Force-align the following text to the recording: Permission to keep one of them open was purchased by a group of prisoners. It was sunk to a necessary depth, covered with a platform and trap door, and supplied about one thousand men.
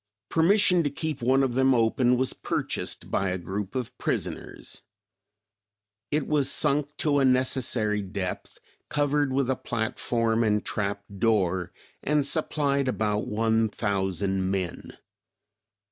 Permission 0.29 0.81
to 0.81 0.89
keep 0.89 1.21
one 1.21 1.43
of 1.43 1.53
them 1.53 1.75
open 1.75 2.17
was 2.17 2.33
purchased 2.33 3.11
by 3.11 3.29
a 3.29 3.37
group 3.37 3.75
of 3.75 3.95
prisoners. 3.99 4.81
It 6.09 6.25
was 6.27 6.49
sunk 6.49 6.97
to 6.97 7.19
a 7.19 7.23
necessary 7.23 8.01
depth, 8.01 8.57
covered 8.89 9.31
with 9.31 9.47
a 9.47 9.55
platform 9.55 10.43
and 10.43 10.65
trap 10.65 11.03
door, 11.19 11.71
and 12.01 12.25
supplied 12.25 12.87
about 12.87 13.27
one 13.27 13.69
thousand 13.69 14.49
men. 14.49 14.97